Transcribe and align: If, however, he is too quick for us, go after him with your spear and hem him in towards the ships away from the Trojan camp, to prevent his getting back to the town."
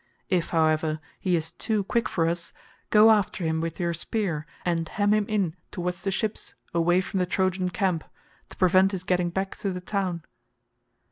If, 0.31 0.49
however, 0.49 0.99
he 1.19 1.35
is 1.35 1.51
too 1.51 1.83
quick 1.83 2.09
for 2.09 2.27
us, 2.27 2.53
go 2.89 3.11
after 3.11 3.43
him 3.43 3.61
with 3.61 3.79
your 3.79 3.93
spear 3.93 4.47
and 4.65 4.89
hem 4.89 5.13
him 5.13 5.27
in 5.29 5.55
towards 5.69 6.01
the 6.01 6.09
ships 6.09 6.55
away 6.73 7.01
from 7.01 7.19
the 7.19 7.27
Trojan 7.27 7.69
camp, 7.69 8.03
to 8.49 8.57
prevent 8.57 8.93
his 8.93 9.03
getting 9.03 9.29
back 9.29 9.55
to 9.57 9.71
the 9.71 9.79
town." 9.79 10.23